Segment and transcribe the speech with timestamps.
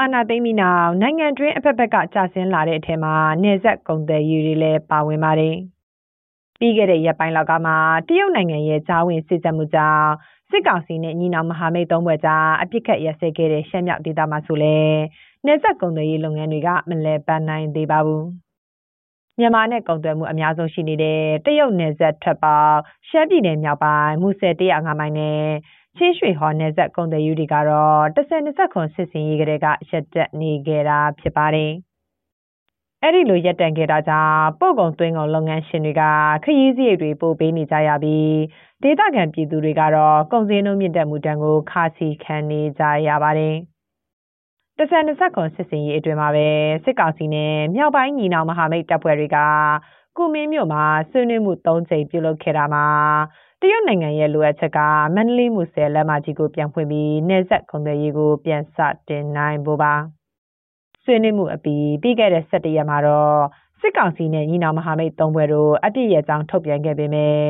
[0.00, 5.56] အာနာသိမ့်ပြီးနောက် နိုင်ငံတွင်းအဖက်ဖက်ကကြာဆင်းလာတဲ့အထက်မှာနေဆက်ကုန်တယ်ယူတွေလည်း ပါဝင်ပါတယ်။
[6.58, 7.72] ပြီးခဲ့တဲ့ ရက်ပိုင်းလောက်ကမှ
[8.08, 10.10] တရုတ်နိုင်ငံရဲ့ဂျာဝင်စစ်တပ်မှုကြောင့်
[10.50, 14.76] စစ်ကောင်စီနဲ့ ညီနောင်မဟာမိတ်သုံးဘွဲ့ကြား အပြစ်ခတ်ရစဲခဲ့တဲ့ ရှမ်းမြောက်ဒေသမှာဆိုလဲ
[15.46, 18.24] နေဆက်ကုန်တယ်ရေး လုပ်ငန်းတွေက မလဲပန်းနိုင်သေးပါဘူး။
[19.38, 25.42] မြန်မာနဲ့ ကုန်သွယ်မှု အများဆုံးရှိနေတဲ့ တရုတ်နယ်စပ်ထပ်ပေါင်းရှမ်းပြည်နယ်မြောက်ပိုင်း မူဆယ်105မိုင်နဲ့
[25.98, 31.72] ချင်းရွှေဟော်နယ်စပ်ကုန်တယ်ယူတွေကတော့10-20ခွန်စစ်စင်ရေးကလေးကရက်တက်နေခဲ့တာဖြစ်ပါတယ်။
[33.02, 36.02] အဲ့ဒီလိုရက်တန်ခဲ့တာကြောင့်ပို့ကုန်သွင်းကုန်လုပ်ငန်းရှင်တွေက
[36.44, 38.34] ခရီးစရိတ်တွေပို့ပေးနေကြရပြီး
[38.82, 43.56] ဒေသခံပြည်သူတွေကတော့ကုန်စည်နှုန်းမြင့်တက်မှုတန်ကိုခါစီခံနေကြရပါတယ်။
[44.78, 46.46] တဆန်20ခွန်စစ်စင်ရေးအတွင်မှာပဲ
[46.84, 49.38] စစ်ကောင်စီနဲ့မြောက်ပိုင်းညီနောင်မဟာမိတ်တပ်ဖွဲ့တွေက
[50.16, 52.86] ကုမင်းမြို့မှာဆွေးနွေးမှု၃ချိန်ပြုလုပ်ခဲ့တာမှာ
[53.62, 54.78] တရုတ်နိုင်ငံရဲ့လိုအပ်ချက်က
[55.14, 58.76] မန္တလေးမူဆယ်လမ်းမကြီးကိုပြန်ဖွင့်ပြီးနေဆက်ကုန်သွယ်ရေးကိုပြန်စ
[59.08, 59.94] တင်နိုင်ဖို့ပါ
[61.04, 63.40] ဆွေးနွေးမှုအပြီးပြီးခဲ့တဲ့17ရက်မှာတော့
[63.80, 67.40] စစ်ကောင်စီနဲ့ညီနောင်မဟာမိတ်သုံးဘွဲတို့အပြည့်ရဲ့အကြောင်းထုတ်ပြန်ခဲ့ပေမဲ့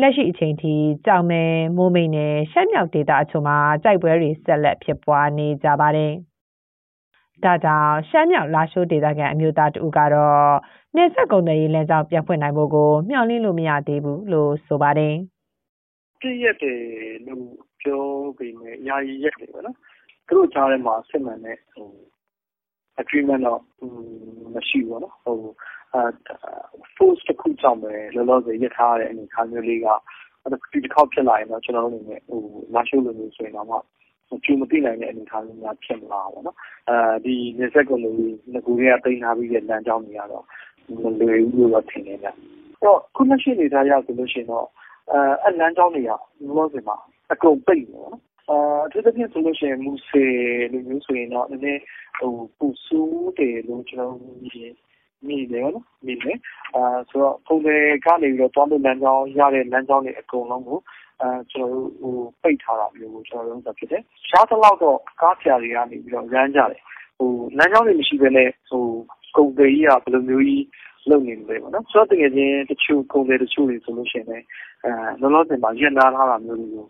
[0.00, 0.74] လက်ရှိအချိန်ထိ
[1.06, 1.42] ကြောင်မဲ
[1.76, 6.12] မိုးမိန်နဲ့ရှမ်းမြောက်ဒေသအချို့မှာကြိုက်ပွဲတွေဆက်လက်ဖြစ်ပွားနေကြပါတယ်။
[7.44, 10.52] ဒါကြောင့်ရှမ်းမြောက်လာရှိုးဒေသခံအမျိုးသားတဦးကတော့
[10.96, 15.16] နေဆက်ကုန်တဲ့ရေးလမ်းကြောင်းပြန်ဖွင့်နိုင်ဖို့ကိုမျှော်လင့်လို့မရသေးဘူးလို့ဆိုပါတယ်။
[16.20, 16.80] ပြည့်ရက်တယ်
[17.26, 17.46] လို့
[17.82, 18.04] ပြော
[18.38, 19.76] ပေမဲ့ ယာယီရက်တယ်ပေါ့နော်
[20.26, 21.88] သူတို့ကြားထဲမှာ စစ်မှန်တဲ့ဟို
[23.02, 23.60] agreement တော့
[24.54, 25.38] မရှိဘူးပေါ့နော်ဟို
[25.94, 26.00] အဲ
[26.96, 29.86] force တစ်ခုကြောင့်ပဲ လောလောဆယ်ရထားတဲ့ အနေအထားမျိုးလေးက
[30.72, 32.40] ဒီတစ်ခေါက်ဖြစ်လာရင်တော့ ကျွန်တော်တို့အနေနဲ့ဟို
[32.74, 33.84] လာရှိုးလိုမျိုးဆိုရင်တော့
[34.44, 36.56] ကျူမသိနိုင်တဲ့ အနေအထားမျိုးများ ဖြစ်မလာဘူးနော်
[36.88, 38.16] အဲဒီနေဆက်ကုန်လို့
[38.52, 40.44] ငကူတွေကတိန်းထားပြီးတဲ့ လမ်းကြောင်းတွေကတော့
[41.02, 44.68] မလွယ်ဘူးလို့ထင်နေတယ်အဲ့တော့ခုနှစ်ရှိနေတာရဆိုလို့ရှိရင်တော့
[45.12, 46.18] အဲအဲ့လမ်းကြောင်းတွေကလော
[46.56, 46.96] လောဆယ်မှာ
[47.32, 48.20] အကုန်ပိတ်နေပါတော့
[48.50, 50.32] အာအထူးသဖြင့်ဆိုလို့ရှိရင်မူဆယ်
[50.72, 51.82] လိုမျိုးဆိုရင်တော့နည်းနည်း
[52.18, 54.14] ဟိုပူဆူးတယ်လို့ကျွန်တော်
[54.44, 54.72] မြင်
[55.26, 56.38] မြင်တယ်နော်မြင်တယ်
[56.74, 57.74] အာဆိုတော့ပုံစံ
[58.06, 60.78] ကနေပြီးတော့တွားလို့လမ်းကြောင်းရတဲ့လမ်းကြောင်းတွေအကုန်လုံးကို
[61.22, 66.80] အဲကျွန်တော်တို့ဟိုပိတ်ထားတာမျိုးကိုကျွန်တော်တို့ဖြစ်တယ်။ရှားသလောက်တော့ကားဖြာတွေကနေပြီးတော့ရမ်းကြတယ်။
[67.18, 68.84] ဟိုလမ်းကြောင်းတွေမရှိဘဲနဲ့ဟို
[69.36, 70.64] ကုန်တယ်ကြီးကဘယ်လိုမျိုးကြီး
[71.10, 74.44] လုပ်နေလဲပေါ့နော်။ဆိုတော့တကယ်ချင်းတချို့ကုန်တယ်တချို့တွေဆိုလို့ရှိရင်လည်း
[74.84, 76.86] အဲလောလောဆယ်မှာရက်နာထားတာမျိုးတွေကို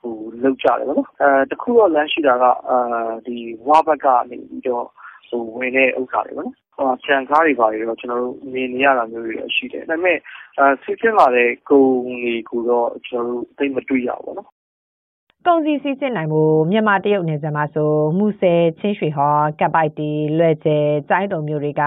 [0.00, 2.78] ဟိုလောက်ကြတယ်ပေါ့နော်အဲတခုတော့လမ်းရှိတာကအဲ
[3.26, 4.86] ဒီဝါဘက်ကနေပြီးတော့
[5.28, 10.18] ဟိုဝင်တဲ့ဥစ္စာတွေပေါ့နော်ဟိုဆန်ကားတွေပါတော့ကျွန်တော်တို့မြင်နေရတာမျိုးတွေရှိတယ်ဒါပေမဲ့
[10.58, 11.90] အဲစစ်စစ်လာတဲ့ကုန်
[12.24, 14.48] တွေကိုတော့ကျွန်တော်တို့သိမတွေ့ရဘူးပေါ့နော်
[15.46, 21.82] ကုန်စည်စီးဆင်းနိုင်မှုမြန်မာတရုတ်နယ်စပ်မှာဆိုမူဆယ်ချင်းရွှေဟော်ကပ်ပိုက်တီလွယ်ကျဲကျိုင်းတုံမျိုးတွေက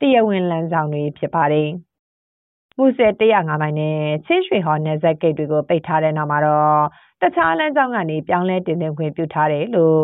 [0.00, 1.68] တရားဝင်လမ်းဆောင်တွေဖြစ်ပါတယ်။
[2.78, 3.96] မူဆယ်105မိုင်နဲ့
[4.26, 6.82] ချင်းရွှေဟော်နယ်စပ်ဂိတ်တွေကိုပိတ်ထားတဲ့နောက်မှာတော့
[7.22, 10.02] တခြားလမ်းကြောင်းကနေပြောင်းလဲတင်သွင်းခွင့်ပြုထားတယ်လို့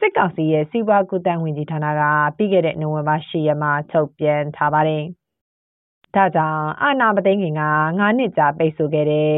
[0.00, 2.02] စစ်ကောင်စီရဲ့စီးပွားကူးတန်းဝင်ကြီးဌာနက
[2.36, 5.04] ပြီးခဲ့တဲ့နိုဝင်ဘာ10ရက်မှာထုတ်ပြန်ထားပါတယ်။
[6.16, 9.36] ဒါကြောင့်အာနာမသိငင်က9နှစ်ကြာပိတ်ဆို့ခဲ့တဲ့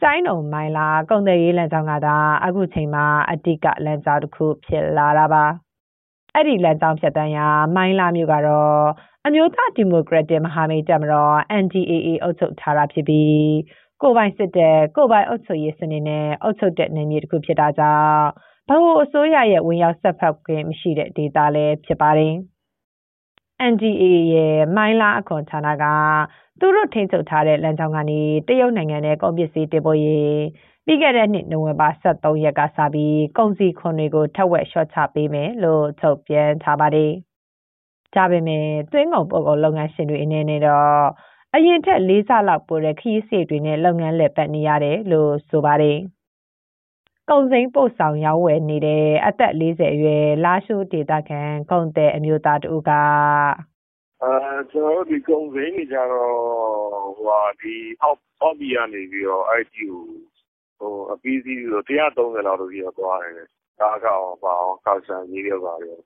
[0.00, 5.44] ကျိုင်းတုံမိုင်လာကုန်သွယ်ရေးလမ်းကြောင်းကသာအခုချိန်မှာအတိကလမ်းကြောင်းတစ်ခုဖြစ်လာတာပါ။
[6.34, 7.46] အဲ့ဒီလမ်းကြောင်းဖြတ်တန်းရာ
[7.76, 8.82] မိုင်းလာမြို့ကတော့
[9.26, 13.48] အမျိုးသားဒီမိုကရက်တစ်မဟာမိတ်တပ်မတော် NDAA အုပ်ချုပ်ထားတာဖြစ်ပြီး
[14.02, 18.26] ကိုပိုင်စစ်တပ်ကိုပိုင်အုပ်ချုပ်ရေးစနစ်နဲ့အုပ်ချုပ်တဲ့နယ်မြေတစ်ခုဖြစ်တာကြောင့်
[18.68, 22.34] ဘဟုအစိုးရရဲ့ဝင်ရောက်ဆက်ဖက်ခွင့်မရှိတဲ့ဒေသလည်းဖြစ်ပါတယ်။
[23.72, 25.84] NDAA ရဲ့မိုင်းလာအခွန်ဌာနက
[26.60, 30.38] သူတို့ထိန်းချုပ်ထားတဲ့လမ်းကြောင်းကနေတရုတ်နိုင်ငံနဲ့ကုန်ပစ္စည်းတင်ပို့ရေး
[30.86, 37.12] ပြီးခဲ့တဲ့နှစ်နိုဝင်ဘာ23ရက်ကစပြီးကုန်စည်ခွန်တွေကိုထက်ဝက်လျှော့ချပေးမယ်လို့ထုတ်ပြန်ထားပါတယ်။
[38.14, 40.98] ဒါပေမဲ့သွင်းကုန်ပို့ကုန်လုပ်ငန်းရှင်တွေအနေနဲ့တော့
[41.54, 45.98] အရင်ထက်၄ဆလောက်ပိုတဲ့ခရီးစရိတ်တွေနဲ့လုပ်ငန်းလည်ပတ်နေရတယ်လို့ဆိုပါတယ်။
[47.30, 51.40] ကုန်စိမ်းပို့ဆောင်ရောင်းဝယ်နေတဲ့အသက်40အရွယ်လာရှိုးဒေသခံ
[51.70, 52.90] ကုန်သည်အမျိုးသားတဦးက
[54.22, 54.34] အဲ
[54.70, 56.34] ကျွန်တော်တို့ဒီကုန်စိမ်းတွေကြတော့
[57.16, 60.04] ဟိုဟာဒီအောက်အောက်ဘီကနေပြီးတော့အဲ့ဒီကို
[60.78, 63.48] ဟိုအပီးစီးဆို130လောက်လို့ပြောသွားတယ်။
[63.80, 65.98] ဒါကောင်ပါအောင်ကောက်ဆန်ကြီးတွေပါရော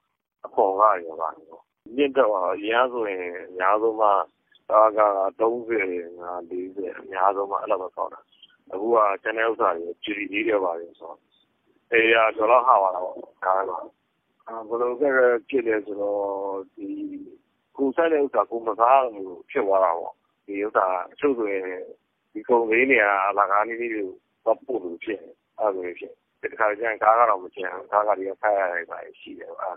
[0.46, 1.58] အခွန်ကရောပါရော
[1.96, 4.08] မြင့်တက်သွားတော့အရင်ကဆိုရင်အများဆုံးမှ
[4.70, 5.00] ကားက
[5.38, 8.20] 30 40အများဆုံးမှအဲ့လိုပဲပေါက်တာ
[8.72, 11.18] အခုကကျန်တဲ့ဥစ္စာတွေ GDP တွေပါတယ်ဆိုတော့
[11.92, 13.06] အေးရတော့လောက်ဟာပါတော့
[13.44, 13.84] ကားတော့
[14.68, 15.10] ဘယ်လိုကဲ
[15.48, 16.22] ဖြစ်လဲဆိုတော့
[16.74, 16.88] ဒီ
[17.76, 20.14] ကိုဆိုင်တဲ့ဥစ္စာကိုမစားလို့ဖြစ်သွားတာပေါ့
[20.46, 21.64] ဒီဥစ္စာအချို့ဆိုရင်
[22.32, 25.20] ဒီကုန်လေးနေရာအလကားလေးလေးကိုပို့လို့ဖြစ်
[25.58, 28.60] အဲ့လိုဖြစ်ဒီတစ်ခါကျရင်ကားကတော့မကျန်ကားကလေးဖက်ရ
[28.90, 29.76] တာရှိတယ်အဲ့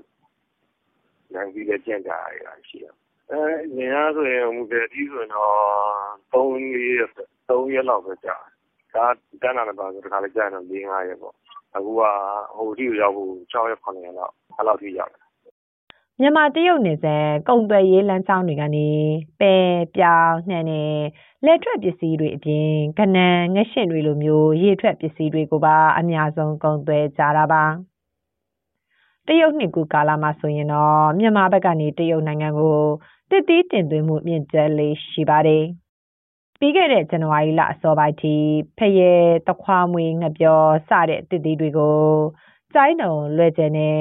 [1.33, 2.93] လမ်းကြီးလည်းကျန်ကြရတာရှိတယ်
[3.31, 3.41] အဲ
[3.77, 5.55] နေရာဆိုရင်မူတယ်ဒီဆိုရင်တော့
[6.31, 7.09] 3ရက်
[7.47, 8.35] 3ရက်လောက်ပဲကြာ
[8.95, 9.05] ဒါ
[9.41, 11.33] တန်းလာတော့ဒီခါလေးကြာတော့4 5ရက်ပေါ့
[11.75, 12.01] အခုက
[12.55, 15.25] ဟိုဒီကိုရောက်ဖို့6ရက်9ရက်လောက်အဲ့လောက်ထိရောက်တယ်
[16.19, 18.89] မြန်မာတရုတ်နယ်စပ်ကုန်သွယ်ရေးလမ်းကြောင်းတွေကနေ
[19.39, 19.53] ပဲ
[19.95, 20.95] ပြောင်းနှံနဲ့
[21.45, 22.69] လက်ထွက်ပစ္စည်းတွေအပြင်
[22.99, 27.63] ကနန်ငရှင်တွေလိုမျိုးရေထွက်ပစ္စည်းတွေကိုပါအများဆုံးကုန်သွယ်ကြတာပါ
[29.27, 32.77] တရုတ်နှစ်ခုကာလမှာဆိုရင်တော့မြန်မာဘက်ကနေတရုတ်နိုင်ငံကို
[33.29, 35.63] တစ်တီးတင်သွင်းမှုမြင့်တက်လေးရှိပါတယ်
[36.59, 38.33] ပြီးခဲ့တဲ့ဇန်နဝါရီလအစောပိုင်းထိ
[38.77, 39.13] ဖရဲ
[39.47, 41.99] တခွားမွေးငပြောစတဲ့တစ်တီးတွေကို
[42.73, 43.99] ကျိုင်းတုံလွယ်ကျယ်နဲ့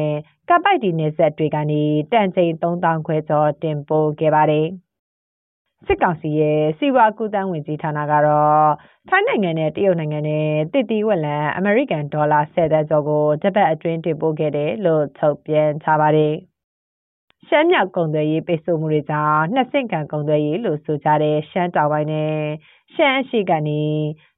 [0.48, 4.66] ကပ်ပိုက်ဒီနယ်ဆက်တွေကနေတန်ချိန်3000ခွဲကျော်တင်ပို့ခဲ့ပါတယ်။
[5.86, 8.70] စစ်ကောင်စီရဲ့စီဝါကူတန်းဝင်ကြီးဌာနကတော့
[9.08, 16.34] ထိုင်းနိုင်ငံနဲ့တရုတ်နိုင်ငံနဲ့တစ်တီဝက်လန်အမေရိကန်ဒေါ်လာ10သန်းကျော်ကိုတပတ်အတွင်းတင်ပို့ခဲ့တယ်လို့ထုတ်ပြန်ထားပါတယ်။
[17.48, 22.34] ရှမ်းမြောက်ကုံသွယ်ရေးပိတ်ဆို့မှုတွေကြောင့် နှစ်ဆင့်ခံကုံသွယ်ရေးလို့ဆိုကြတဲ့ ရှမ်းတောင်ပိုင်းနဲ့
[22.94, 23.82] ရှမ်းအရှေ့ကနေ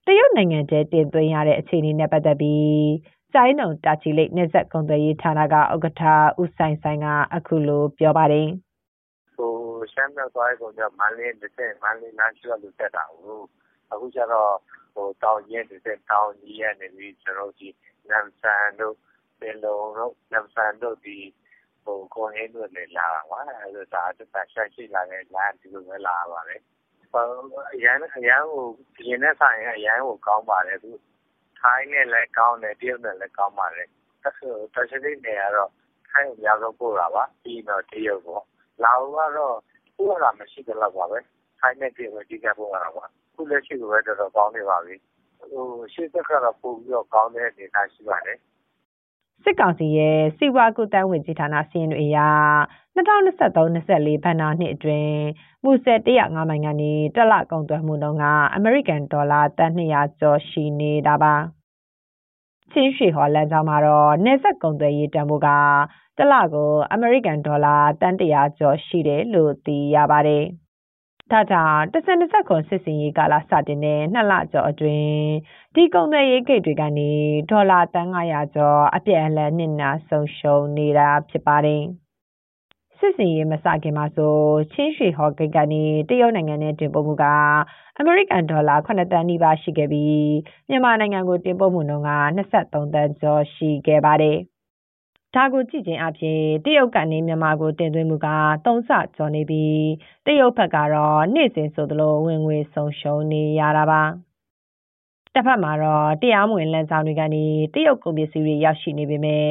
[0.06, 2.86] တရုတ်နိုင်ငံကျတင်သွင်းရတဲ့အခြေအနေနဲ့ ပတ်သက်ပြီး
[3.34, 6.02] ကျိုင်းတုံတာချီလိတ် နယ်စပ်ကုန်သွယ်ရေးဌာနက ဥက္ကဋ္ဌ
[6.40, 8.48] ဦးဆိုင်ဆိုင်ကအခုလိုပြောပါတယ်။
[9.34, 9.52] ဟို
[9.92, 13.40] ရှမ်းမြောက်သွားကုန်ကြမန္တလေးတစ်ဆက်မန္တလေးလမ်းရှိလို့တက်တာကို
[13.92, 14.54] အခုကျတော့
[14.94, 17.68] ဟိုတောင်ကြီးတစ်ဆက်တောင်ကြီးရနေပြီးကျွန်တော်ဒီ
[18.10, 18.96] နမ်ဆန်တို့
[19.40, 21.18] ပင်လုံတို့ နမ်ဆန်တို့ ဒီ
[21.86, 26.62] ဟိုကိုဟင်းတို့လည်းလာတာပါအဲဒါဒါတစ်ဆက်ဆက်ရှိလာတဲ့လမ်းဒီလိုပဲလာပါတယ်
[27.74, 28.64] အရန်အရန်ကို
[28.96, 30.90] ဒီနေ့ဆိုင်အရန်ကိုကောင်းပါတယ်သူ
[31.60, 33.88] ထိုင်းနဲ့လည်းကောင်းတယ်တရုတ်နဲ့လည်းကောင်းပါတယ်။
[34.22, 35.70] ပစိဖိတ်နယ်ကတော့
[36.10, 38.42] ထိုင်းကိုအများဆုံးပို့တာပါ။ပြီးရင်တော့တရုတ်ပေါ့။
[38.82, 39.56] လာအိုကတော့
[39.96, 41.18] ပို့ရတာမရှိသလောက်ပါပဲ။
[41.60, 44.94] ထိုင်းနဲ့တရုတ်ပဲအဓိကပို့ရတာပါ။အခုလက်ရှိကိုပဲတော်တော်ကောင်းနေပါပြီ။
[45.92, 48.38] ရှေ့ဆက်ကတော့ပိုပြီးတော့ကောင်းတဲ့အနေအထားရှိပါတယ်။
[49.42, 52.18] စစ်ကောင်စီရဲ့စီးပွားကူးသန်းဝန်ကြီးဌာနစာရင်းတွေအရ
[52.96, 55.16] ၂၀၂၃-၂၄ဘဏ္ဍာနှစ်အတွင်း
[55.64, 58.24] မူဆယ်၁၀၅မိုင်ကနေတလကုန်သွယ်မှုနှုန်းက
[58.54, 61.34] အမေရိကန်ဒေါ်လာသန်း၂၀၀ကျော်ရှိနေတာပါ။
[62.72, 65.48] ချင်းရွှေဟော်လမ်းကြောင်းမှာတော့နယ်စပ်ကုန်သွယ်ရေးတန်ဖိုးက
[66.18, 70.44] တလကိုအမေရိကန်ဒေါ်လာသန်း၁၀၀ကျော်ရှိတယ်လို့သိရပါတယ်။
[71.32, 75.10] ဒါကြောင့်၁၀၂၇စစ်ဆင်ရေးကာလစတင်တဲ့၂လကျော်အတွင်း
[75.74, 77.10] ဒီကုန်သွယ်ရေးဂိတ်တွေကနေ
[77.50, 81.82] ဒေါ်လာသန်း၅၀၀ကျော်အပြန်အလှန်နစ်နာဆုံးရှုံးနေတာဖြစ်ပါတယ်။
[82.98, 84.34] စစ်စင်ရေးမစခင်မှာဆို
[84.72, 87.24] ချင်းရွှေဟော်ဂိတ်ကနေတရုတ်နိုင်ငံနဲ့တင်ပို့မှုက
[87.98, 90.26] အမေရိကန်ဒေါ်လာ9တန်းနီးပါးရှိခဲ့ပြီး
[90.68, 94.38] မြန်မာနိုင်ငံကိုတင်ပို့မှုနှုန်းက23တန်းကျော်ရှိခဲ့ပါတယ်။
[95.36, 98.28] ဒါကိုကြည့်ခြင်းအပြင်တရုတ်ကနေမြန်မာကိုတင်သွင်းမှုက
[98.64, 99.86] 3ဆကျော်နေပြီး
[100.26, 104.02] တရုတ်ဘက်ကတော့နေ့စဉ်ဆိုသလိုဝင်ငွေဆုံးရှုံးနေရတာပါ။
[105.34, 107.44] တစ်ဖက်မှာတော့တရားမဝင်လမ်းကြောင်းတွေကနေ
[107.74, 109.48] တရုတ်ကုန်ပစ္စည်းတွေရောက်ရှိနေပေမဲ့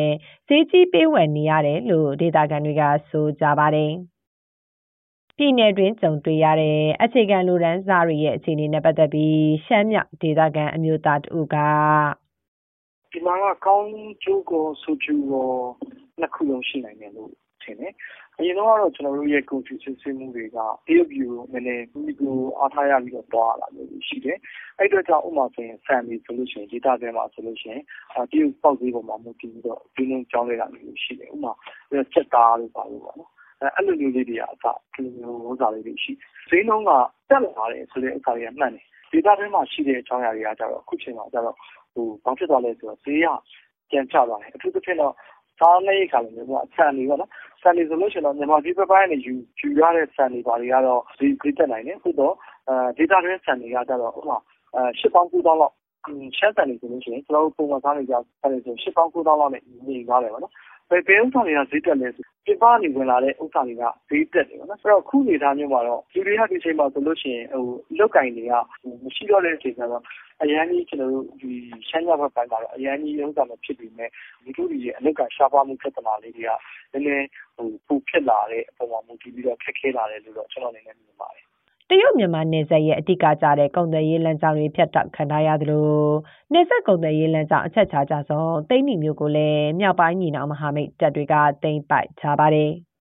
[0.47, 3.91] ဈေးကြီးပေးဝယ်နေရတယ်လို့ဒေသခံတွေကဆိုကြပါတယ်။
[5.37, 12.24] ပြည်내တွင်ကြုံတွေ့ရတဲ့အခြေခံလူဒန်းစားတွေရဲ့အခြေအနေနဲ့ပတ်သက်ပြီးရှမ်းမြောက်ဒေသခံအမျိုးသားတဦးကဒီ
[13.25, 13.89] မှာကကောင်း
[14.23, 15.49] ကျိုးကိုဆူကျူကို
[16.19, 17.93] နှစ်ခုလုံးရှိနိုင်တယ်လို့ထင်တယ်
[18.37, 20.59] အရင်တော့ကတော့ကျွန်တော်တို့ရဲ့ကုန်စည်စစ်ဆေးမှုတွေကတ
[20.95, 24.37] ရုတ်ပြည်ကိုနည်းနည်းမိကိုအားထားရပြီးတော့သွားရတာမျိုးရှိတယ်။
[24.79, 27.81] အဲ့အတွက်ကြောင့်ဥမာဆိုရင်ဆန်တွေဆိုလို့ရှိရင်ဒေသတွင်းမှာဆိုလို့ရှိရင်
[28.31, 31.51] တရုတ်ပေါက်ဈေးပေါ်မှာမူတည်ပြီးတော့ဒီလိုကြောင်းလဲတာမျိုးရှိတယ်။ဥမာ
[32.13, 33.31] ချက်သားလို့ပါလို့ပေါ့နော်။
[33.75, 36.91] အဲ့လိုမျိုးလေးတွေကအစဒီလိုမျိုးဥစ္စာလေးတွေရှိတယ်။ဈေးနှုန်းက
[37.29, 41.84] တက်လာတယ်ဆိုတဲ့ဥစ္စာတွေကမှန်တယ်။ဒေသတွင်းမှာရှိတဲ့အကြောင်းအရာတွေကကြတော့အခုချိန်မှာကြတော့ဟို
[42.25, 43.27] ဘာဖြစ်သွားလဲဆိုတော့ဈေးက
[43.89, 45.13] ပြန်ကျသွားတယ်။အထူးသဖြင့်တော့
[45.59, 52.33] စားနပ်ရိက္ခာလိုမျိုးပေါ့ဆန်တွေပေါ့နော်ဆန်တွေဆိုလို့ရှိရင်တော့မြန်မာပြည်ဘက်ပိုင်းကနေယူယူရတဲ့ဆန်တွေဘာတွေကတော့ဈေးဈေးတက်နိုင်တယ်သို့တော့
[52.69, 54.37] အဲဒေတာတွင်းဆန်တွေကကြတော့ဥပမာ
[54.75, 55.73] အဲ၈ပေါင်း9တောင်းလောက်
[56.37, 60.53] ရှမ်းဆန်တွေဆိုလို့ရှိရင်ကျွန်တော်တို့ပုံမှန်စားနေကြဆန်တွေဆို၈ပေါင်း9တောင်းလောက်နဲ့နေကြတယ်ပေါ့နော်
[60.89, 67.63] ဘယ်ဘယ်ဥစ္စာတွေကဈေးတက်လဲဆိုပြပနေဝင်လာတဲ့ဥစ္စာတွေကဈေးတက်တယ်ပေါ့နော်အဲ့တော့ခုနေသားမျိုးမှာတော့လူတွေကဒီချိန်မှာဆိုလို့ရှိရင်ဟို
[67.97, 68.53] လောက်ကင်တွေက
[69.03, 70.03] မရှိတော့တဲ့အချိန်ကျတော့
[70.41, 71.51] အရန်ကြီး ကျွန်တော်တို့ ဒီ
[71.89, 74.09] ရှမ်းရဘက်ပိုင်းမှာတော့ အရန်ကြီးဥစ္စာမဖြစ်ပြီးမဲ့
[74.43, 76.51] လူတို့တွေရဲ့ အလုတ်ကရှားပါမှု ပြဿနာလေးတွေက
[76.93, 81.45] နည်းနည်းဟိုပူဖြစ်လာတဲ့အပေါ်မှာ မူတည်ပြီးတော့ ခက်ခဲလာတယ်လို့တော့ ကျွန်တော်အနေနဲ့ မြင်ပါတယ်
[81.89, 85.89] တရုတ်မြန်မာနယ်စပ်ရဲ့ အဓိကကျတဲ့ ကုန်သွယ်ရေးလမ်းကြောင်းတွေ ဖြတ်တောက်ခံထားရသလို
[86.53, 92.71] နယ်စပ်ကုန်သွယ်ရေးလမ်းကြောင်း အချက်ချာကြဆုံး သိန်းနီမျိုးကိုလည်း မြောက်ပိုင်းညီနောင်မဟာမိတ်တပ်တွေက သိမ်းပိုက်ထားပါတယ်။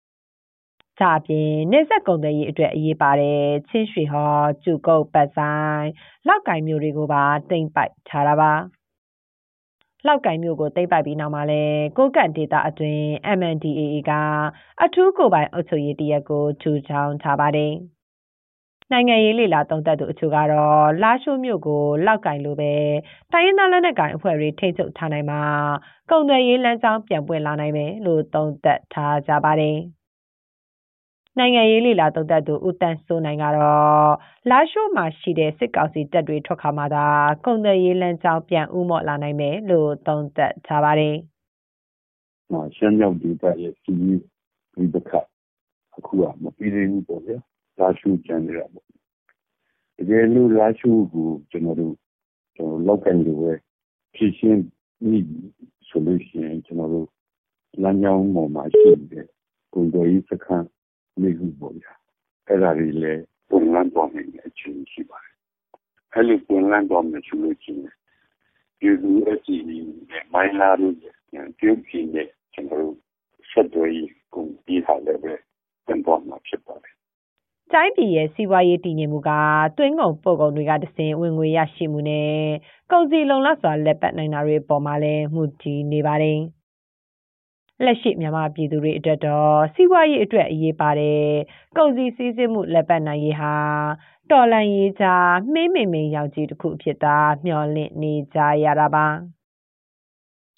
[1.00, 5.86] ဒါအပြင်နေဆက်ကုန်တဲ့ရေးအတွက် အရေးပါတဲ့ ချင်းရွှေဟော်ကျူကုတ်ပတ်ဆိုင်
[6.28, 8.52] လောက်ကင်မျိုးတွေကိုပါတိမ့်ပိုက်ထားတာပါ
[10.08, 11.64] လောက်ကင်မြို့ကို သိမ်းပိုက်ပြီးနောက်မှာလဲ
[11.98, 13.06] ကိုကန့်ဒေတာအတွင်း
[13.38, 14.12] MNDAA က
[14.84, 17.74] အထူးကိုပိုင်အုပ်ချုပ်ရေးတရက်ကို ထူထောင်ထားပါတယ်။
[18.92, 22.74] နိုင်ငံရေးလေလာတုံးသက်သူအချို့ကတော့ လာရှိုးမြို့ကို လောက်ကင်လိုပဲ
[23.32, 25.42] တိုင်းရင်းသားလက်နက်ကိုင်အဖွဲ့တွေ ထိတ်ချုပ်ထားနိုင်မှာ
[26.10, 29.78] ကုန်သွယ်ရေးလမ်းကြောင်း ပြန်ပွင့်လာနိုင်မယ်လို့ သုံးသပ်ထားကြပါတယ်။
[31.40, 34.14] နိုင်ငံရေးလေလာသုံးသပ်သူဦးတန်းစိုးနိုင်ကတော့
[34.50, 37.06] လာရှိုးမှာရှိတဲ့စစ်ကောင်စီတပ်တွေထွက်ခါမှသာ
[37.46, 41.16] ကုန်သွယ်ရေးလမ်းကြောင်းပြန်ဥမော့လာနိုင်မယ်လို့သုံးသပ်ထားပါတယ်။
[42.52, 44.22] မှာရှမ်းမြောက်ဒေသရဲ့စီးပွား
[44.78, 45.26] ရေးပခတ်
[45.98, 47.38] အခုကမပြီးသေးဘူးပေါ့ဗျာ။
[47.80, 48.86] လာရှိုးကျန်နေတာပေါ့။
[49.98, 51.96] တကယ်လို့လာရှိုးကိုကျွန်တော်တို့
[52.56, 53.52] ကျွန်တော်လောက်ကန်လိုပဲ
[54.16, 54.62] ဖြည့်ရှင်း
[55.10, 55.20] မိ
[55.88, 57.08] ဆိုလို့ရှိရင်ကျွန်တော်တို့
[57.84, 59.26] လမ်းကြောင်းပေါ်မှာရှိတဲ့
[59.74, 60.68] ကုန်သွယ်ရေးစခန်း
[61.22, 61.94] မိခုပေါ့ဗျာ
[62.48, 65.36] အဲ့ဒါတွေလည်းပုံလန်းတော်နေတဲ့အချင်းရှိပါတယ်
[66.14, 67.82] အဲ့လိုပုံလန်းတော်နေရှိလို့ချင်း
[68.80, 72.98] ဒီလူအစီနဲ့မိုင်းလာလို့ပြုတ်ပြင်းတဲ့ကျွန်တော်တို့
[73.52, 75.34] ဆက်သွယ်ရေးကုန်ပြီးထားလည်းပဲ
[75.86, 76.94] ပြန်ပေါ်မှာဖြစ်ပါတယ်
[77.74, 79.32] တိုင်းပြည်ရဲ့စီးပွားရေးတည်ငြိမ်မှုက
[79.78, 82.34] တွင်းကုန်ပို့ကုန်တွေကတစင်ဝင်ငွေရရှိမှုနဲ့
[82.92, 86.40] ကုန်စည်လုံလောက်စွာလက်ပတ်နိုင်တာတွေပေါ်မှာလည်းမှုတည်နေပါတယ်။
[87.88, 91.24] လက်ရှိမြန်မာပြည်သူတွေအတွက်တော့စီးပွားရေးအတွက်အရေးပါတဲ့
[91.78, 93.56] ကုန်စည်စည်းစိမ်မှုလက်ပတ်နိုင်ရေးဟာ
[94.32, 95.06] တော်လန်ရေးကြ
[95.54, 99.08] မှင်းမိန်မိန်ရောက်ကြီးတစ်ခုဖြစ်တာမျှော်လင့်နေကြရတာပါ